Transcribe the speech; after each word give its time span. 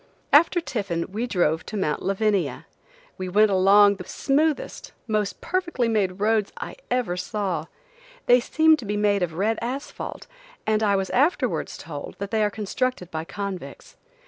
After 0.33 0.59
tiffin 0.59 1.11
we 1.11 1.27
drove 1.27 1.63
to 1.67 1.77
mount 1.77 2.01
Lavania. 2.01 2.65
We 3.19 3.29
went 3.29 3.51
along 3.51 3.97
the 3.97 4.03
smoothest, 4.07 4.93
most 5.07 5.41
perfectly 5.41 5.87
made 5.87 6.19
roads 6.19 6.51
I 6.57 6.77
ever 6.89 7.15
saw. 7.15 7.65
They 8.25 8.39
seemed 8.39 8.79
to 8.79 8.85
be 8.85 8.97
made 8.97 9.21
of 9.21 9.35
red 9.35 9.59
asphalt, 9.61 10.25
and 10.65 10.81
I 10.81 10.95
was 10.95 11.11
afterwards 11.11 11.77
told 11.77 12.15
that 12.17 12.31
they 12.31 12.43
are 12.43 12.49
constructed 12.49 13.11
by 13.11 13.25
convicts. 13.25 13.95